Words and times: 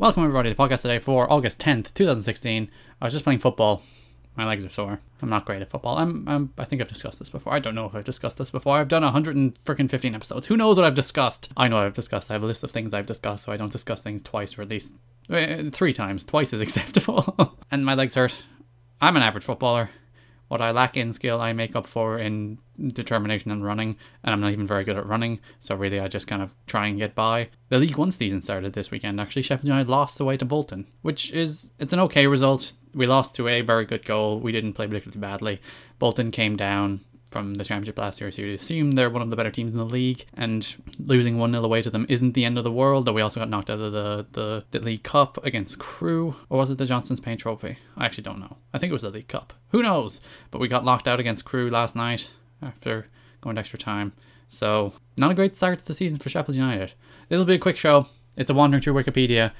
Welcome 0.00 0.22
everybody 0.22 0.48
to 0.48 0.56
the 0.56 0.62
podcast 0.62 0.80
today 0.80 0.98
for 0.98 1.30
August 1.30 1.58
10th, 1.58 1.92
2016. 1.92 2.70
I 3.02 3.04
was 3.04 3.12
just 3.12 3.22
playing 3.22 3.40
football. 3.40 3.82
My 4.34 4.46
legs 4.46 4.64
are 4.64 4.70
sore. 4.70 4.98
I'm 5.20 5.28
not 5.28 5.44
great 5.44 5.60
at 5.60 5.68
football. 5.68 5.98
I'm, 5.98 6.26
I'm 6.26 6.54
I 6.56 6.64
think 6.64 6.80
I've 6.80 6.88
discussed 6.88 7.18
this 7.18 7.28
before. 7.28 7.52
I 7.52 7.58
don't 7.58 7.74
know 7.74 7.84
if 7.84 7.94
I've 7.94 8.04
discussed 8.04 8.38
this 8.38 8.50
before. 8.50 8.78
I've 8.78 8.88
done 8.88 9.02
100 9.02 9.36
and 9.36 9.54
freaking 9.56 9.90
15 9.90 10.14
episodes. 10.14 10.46
Who 10.46 10.56
knows 10.56 10.78
what 10.78 10.86
I've 10.86 10.94
discussed? 10.94 11.52
I 11.54 11.68
know 11.68 11.76
I've 11.76 11.92
discussed. 11.92 12.30
I 12.30 12.32
have 12.32 12.42
a 12.42 12.46
list 12.46 12.64
of 12.64 12.70
things 12.70 12.94
I've 12.94 13.04
discussed, 13.04 13.44
so 13.44 13.52
I 13.52 13.58
don't 13.58 13.70
discuss 13.70 14.00
things 14.00 14.22
twice 14.22 14.56
or 14.56 14.62
at 14.62 14.70
least 14.70 14.94
uh, 15.28 15.64
three 15.70 15.92
times. 15.92 16.24
Twice 16.24 16.54
is 16.54 16.60
acceptable. 16.62 17.58
and 17.70 17.84
my 17.84 17.92
legs 17.92 18.14
hurt. 18.14 18.34
I'm 19.02 19.18
an 19.18 19.22
average 19.22 19.44
footballer. 19.44 19.90
What 20.50 20.60
I 20.60 20.72
lack 20.72 20.96
in 20.96 21.12
skill, 21.12 21.40
I 21.40 21.52
make 21.52 21.76
up 21.76 21.86
for 21.86 22.18
in 22.18 22.58
determination 22.76 23.52
and 23.52 23.64
running, 23.64 23.96
and 24.24 24.34
I'm 24.34 24.40
not 24.40 24.50
even 24.50 24.66
very 24.66 24.82
good 24.82 24.96
at 24.96 25.06
running, 25.06 25.38
so 25.60 25.76
really 25.76 26.00
I 26.00 26.08
just 26.08 26.26
kind 26.26 26.42
of 26.42 26.56
try 26.66 26.88
and 26.88 26.98
get 26.98 27.14
by. 27.14 27.50
The 27.68 27.78
League 27.78 27.96
One 27.96 28.10
season 28.10 28.40
started 28.40 28.72
this 28.72 28.90
weekend, 28.90 29.20
actually. 29.20 29.42
Sheffield 29.42 29.68
United 29.68 29.88
lost 29.88 30.18
away 30.18 30.36
to 30.38 30.44
Bolton, 30.44 30.88
which 31.02 31.30
is, 31.30 31.70
it's 31.78 31.92
an 31.92 32.00
okay 32.00 32.26
result. 32.26 32.72
We 32.92 33.06
lost 33.06 33.36
to 33.36 33.46
a 33.46 33.60
very 33.60 33.84
good 33.84 34.04
goal. 34.04 34.40
We 34.40 34.50
didn't 34.50 34.72
play 34.72 34.88
particularly 34.88 35.20
badly. 35.20 35.60
Bolton 36.00 36.32
came 36.32 36.56
down, 36.56 37.02
from 37.30 37.54
the 37.54 37.64
championship 37.64 37.98
last 37.98 38.20
year, 38.20 38.30
so 38.30 38.42
you'd 38.42 38.58
assume 38.60 38.92
they're 38.92 39.10
one 39.10 39.22
of 39.22 39.30
the 39.30 39.36
better 39.36 39.50
teams 39.50 39.72
in 39.72 39.78
the 39.78 39.84
league. 39.84 40.26
And 40.34 40.66
losing 40.98 41.38
1 41.38 41.52
0 41.52 41.64
away 41.64 41.82
to 41.82 41.90
them 41.90 42.06
isn't 42.08 42.32
the 42.32 42.44
end 42.44 42.58
of 42.58 42.64
the 42.64 42.72
world, 42.72 43.04
though 43.04 43.12
we 43.12 43.22
also 43.22 43.40
got 43.40 43.48
knocked 43.48 43.70
out 43.70 43.80
of 43.80 43.92
the, 43.92 44.26
the, 44.32 44.64
the 44.70 44.80
League 44.80 45.02
Cup 45.02 45.44
against 45.44 45.78
Crewe, 45.78 46.34
Or 46.48 46.58
was 46.58 46.70
it 46.70 46.78
the 46.78 46.86
Johnstone's 46.86 47.20
Paint 47.20 47.40
Trophy? 47.40 47.78
I 47.96 48.04
actually 48.04 48.24
don't 48.24 48.40
know. 48.40 48.56
I 48.74 48.78
think 48.78 48.90
it 48.90 48.94
was 48.94 49.02
the 49.02 49.10
League 49.10 49.28
Cup. 49.28 49.52
Who 49.70 49.82
knows? 49.82 50.20
But 50.50 50.60
we 50.60 50.68
got 50.68 50.84
locked 50.84 51.08
out 51.08 51.20
against 51.20 51.44
Crewe 51.44 51.70
last 51.70 51.96
night 51.96 52.32
after 52.62 53.06
going 53.40 53.56
to 53.56 53.60
extra 53.60 53.78
time. 53.78 54.12
So, 54.48 54.92
not 55.16 55.30
a 55.30 55.34
great 55.34 55.56
start 55.56 55.78
to 55.78 55.86
the 55.86 55.94
season 55.94 56.18
for 56.18 56.28
Sheffield 56.28 56.56
United. 56.56 56.92
This 57.28 57.38
will 57.38 57.44
be 57.44 57.54
a 57.54 57.58
quick 57.58 57.76
show. 57.76 58.06
It's 58.36 58.50
a 58.50 58.54
wandering 58.54 58.82
through 58.82 58.94
Wikipedia 58.94 59.52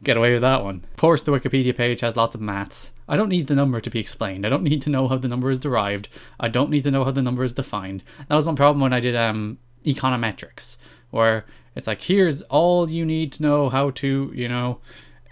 Get 0.03 0.17
away 0.17 0.33
with 0.33 0.43
that 0.43 0.65
one. 0.65 0.85
Of 0.91 0.97
course, 0.97 1.23
the 1.23 1.31
Wikipedia 1.31 1.77
page 1.77 2.01
has 2.01 2.17
lots 2.17 2.35
of 2.35 2.41
maths. 2.41 2.91
I 3.09 3.17
don't 3.17 3.29
need 3.29 3.47
the 3.47 3.55
number 3.55 3.81
to 3.81 3.91
be 3.91 4.01
explained. 4.01 4.45
I 4.45 4.49
don't 4.49 4.65
need 4.65 4.83
to 4.83 4.91
know 4.91 5.07
how 5.07 5.17
the 5.17 5.29
number 5.29 5.51
is 5.51 5.61
derived. 5.61 6.09
I 6.41 6.49
don't 6.49 6.71
need 6.71 6.83
to 6.85 6.91
know 6.91 7.05
how 7.05 7.13
the 7.13 7.23
number 7.23 7.45
is 7.45 7.53
defined. 7.53 8.03
That 8.29 8.35
was 8.35 8.47
one 8.47 8.57
problem 8.57 8.81
when 8.81 8.93
I 8.93 8.99
did 8.99 9.15
um, 9.15 9.59
econometrics, 9.85 10.77
where 11.11 11.45
it's 11.77 11.87
like, 11.87 12.03
here's 12.03 12.43
all 12.43 12.91
you 12.91 13.05
need 13.05 13.33
to 13.34 13.43
know 13.43 13.69
how 13.69 13.91
to, 13.91 14.33
you 14.34 14.49
know, 14.49 14.81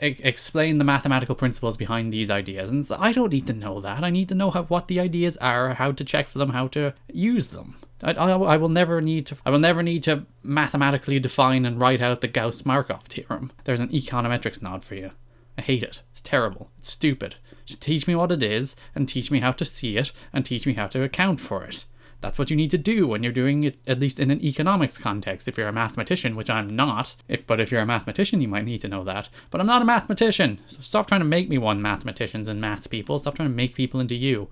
explain 0.00 0.78
the 0.78 0.84
mathematical 0.84 1.34
principles 1.34 1.76
behind 1.76 2.12
these 2.12 2.30
ideas. 2.30 2.70
And 2.70 2.86
I 2.98 3.12
don't 3.12 3.32
need 3.32 3.46
to 3.46 3.52
know 3.52 3.80
that. 3.80 4.02
I 4.02 4.10
need 4.10 4.28
to 4.30 4.34
know 4.34 4.50
how, 4.50 4.64
what 4.64 4.88
the 4.88 5.00
ideas 5.00 5.36
are, 5.38 5.74
how 5.74 5.92
to 5.92 6.04
check 6.04 6.28
for 6.28 6.38
them, 6.38 6.50
how 6.50 6.68
to 6.68 6.94
use 7.12 7.48
them. 7.48 7.76
I, 8.02 8.12
I, 8.12 8.30
I, 8.30 8.56
will 8.56 8.70
never 8.70 9.00
need 9.00 9.26
to 9.26 9.36
I 9.44 9.50
will 9.50 9.58
never 9.58 9.82
need 9.82 10.02
to 10.04 10.24
mathematically 10.42 11.18
define 11.18 11.66
and 11.66 11.80
write 11.80 12.00
out 12.00 12.22
the 12.22 12.28
Gauss-Markov 12.28 13.04
theorem. 13.04 13.52
There's 13.64 13.80
an 13.80 13.90
econometrics 13.90 14.62
nod 14.62 14.82
for 14.82 14.94
you. 14.94 15.10
I 15.58 15.62
hate 15.62 15.82
it. 15.82 16.02
It's 16.10 16.22
terrible. 16.22 16.70
It's 16.78 16.90
stupid. 16.90 17.34
Just 17.66 17.82
teach 17.82 18.06
me 18.06 18.14
what 18.14 18.32
it 18.32 18.42
is 18.42 18.76
and 18.94 19.08
teach 19.08 19.30
me 19.30 19.40
how 19.40 19.52
to 19.52 19.64
see 19.64 19.98
it 19.98 20.12
and 20.32 20.46
teach 20.46 20.66
me 20.66 20.72
how 20.74 20.86
to 20.88 21.02
account 21.02 21.40
for 21.40 21.64
it. 21.64 21.84
That's 22.20 22.38
what 22.38 22.50
you 22.50 22.56
need 22.56 22.70
to 22.72 22.78
do 22.78 23.06
when 23.06 23.22
you're 23.22 23.32
doing 23.32 23.64
it, 23.64 23.78
at 23.86 23.98
least 23.98 24.20
in 24.20 24.30
an 24.30 24.44
economics 24.44 24.98
context. 24.98 25.48
If 25.48 25.56
you're 25.56 25.68
a 25.68 25.72
mathematician, 25.72 26.36
which 26.36 26.50
I'm 26.50 26.74
not, 26.76 27.16
if, 27.28 27.46
but 27.46 27.60
if 27.60 27.70
you're 27.70 27.80
a 27.80 27.86
mathematician, 27.86 28.42
you 28.42 28.48
might 28.48 28.64
need 28.64 28.82
to 28.82 28.88
know 28.88 29.04
that. 29.04 29.28
But 29.50 29.60
I'm 29.60 29.66
not 29.66 29.82
a 29.82 29.86
mathematician, 29.86 30.60
so 30.66 30.78
stop 30.80 31.06
trying 31.06 31.22
to 31.22 31.26
make 31.26 31.48
me 31.48 31.58
one, 31.58 31.80
mathematicians 31.80 32.48
and 32.48 32.60
maths 32.60 32.86
people. 32.86 33.18
Stop 33.18 33.36
trying 33.36 33.48
to 33.48 33.54
make 33.54 33.74
people 33.74 34.00
into 34.00 34.14
you. 34.14 34.48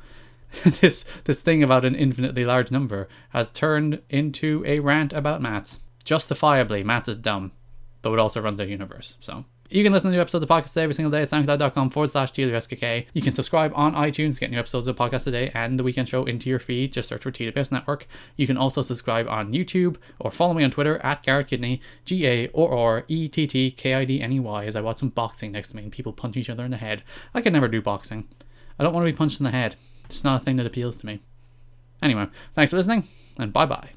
this 0.80 1.04
this 1.24 1.40
thing 1.40 1.62
about 1.62 1.84
an 1.84 1.94
infinitely 1.94 2.44
large 2.44 2.70
number 2.70 3.06
has 3.30 3.50
turned 3.50 4.00
into 4.08 4.64
a 4.66 4.80
rant 4.80 5.12
about 5.12 5.42
maths. 5.42 5.80
Justifiably, 6.04 6.82
maths 6.82 7.08
is 7.08 7.18
dumb, 7.18 7.52
though 8.00 8.14
it 8.14 8.18
also 8.18 8.40
runs 8.40 8.56
their 8.56 8.66
universe. 8.66 9.16
So 9.20 9.44
you 9.70 9.84
can 9.84 9.92
listen 9.92 10.10
to 10.10 10.16
new 10.16 10.20
episodes 10.20 10.42
of 10.42 10.48
podcasts 10.48 10.76
every 10.76 10.94
single 10.94 11.10
day 11.10 11.22
at 11.22 11.28
soundcloud.com 11.28 11.90
forward 11.90 12.10
slash 12.10 12.32
TWSKK. 12.32 13.06
You 13.12 13.22
can 13.22 13.34
subscribe 13.34 13.72
on 13.74 13.94
iTunes 13.94 14.34
to 14.34 14.40
get 14.40 14.50
new 14.50 14.58
episodes 14.58 14.86
of 14.86 14.96
Podcast 14.96 15.24
Today 15.24 15.50
and 15.54 15.78
the 15.78 15.82
Weekend 15.82 16.08
Show 16.08 16.24
into 16.24 16.48
your 16.48 16.58
feed. 16.58 16.92
Just 16.92 17.08
search 17.08 17.22
for 17.22 17.30
TWS 17.30 17.70
Network. 17.72 18.06
You 18.36 18.46
can 18.46 18.56
also 18.56 18.82
subscribe 18.82 19.28
on 19.28 19.52
YouTube 19.52 19.96
or 20.18 20.30
follow 20.30 20.54
me 20.54 20.64
on 20.64 20.70
Twitter 20.70 20.98
at 21.04 21.22
Garrett 21.22 21.48
Kidney, 21.48 21.80
G 22.04 22.26
A 22.26 22.48
or 22.48 22.76
R 22.76 23.04
E 23.08 23.28
T 23.28 23.46
T 23.46 23.70
K 23.70 23.94
I 23.94 24.04
D 24.04 24.20
N 24.20 24.32
E 24.32 24.40
Y, 24.40 24.64
as 24.64 24.76
I 24.76 24.80
watch 24.80 24.98
some 24.98 25.10
boxing 25.10 25.52
next 25.52 25.68
to 25.68 25.76
me 25.76 25.82
and 25.82 25.92
people 25.92 26.12
punch 26.12 26.36
each 26.36 26.50
other 26.50 26.64
in 26.64 26.70
the 26.70 26.76
head. 26.76 27.02
I 27.34 27.40
can 27.40 27.52
never 27.52 27.68
do 27.68 27.82
boxing. 27.82 28.28
I 28.78 28.84
don't 28.84 28.94
want 28.94 29.06
to 29.06 29.12
be 29.12 29.16
punched 29.16 29.40
in 29.40 29.44
the 29.44 29.50
head. 29.50 29.76
It's 30.06 30.24
not 30.24 30.40
a 30.40 30.44
thing 30.44 30.56
that 30.56 30.66
appeals 30.66 30.96
to 30.98 31.06
me. 31.06 31.20
Anyway, 32.00 32.26
thanks 32.54 32.70
for 32.70 32.76
listening, 32.76 33.06
and 33.38 33.52
bye 33.52 33.66
bye. 33.66 33.90